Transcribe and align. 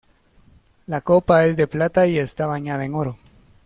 La 0.87 1.01
Copa 1.01 1.45
es 1.45 1.57
de 1.57 1.67
plata 1.67 2.07
y 2.07 2.17
está 2.17 2.47
bañada 2.47 2.85
en 2.85 2.95
oro. 2.95 3.19